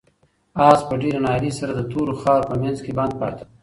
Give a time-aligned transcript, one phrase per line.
[0.69, 3.47] آس په ډېرې ناهیلۍ سره د تورو خاورو په منځ کې بند پاتې و.